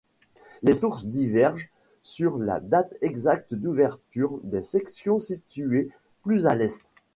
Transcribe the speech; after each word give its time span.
Les 0.63 0.73
sources 0.73 1.05
divergent 1.05 1.69
sur 2.01 2.39
la 2.39 2.59
date 2.59 2.91
exacte 3.01 3.53
d'ouverture 3.53 4.39
des 4.41 4.63
sections 4.63 5.19
situées 5.19 5.89
plus 6.23 6.47
à 6.47 6.55
l'est. 6.55 6.81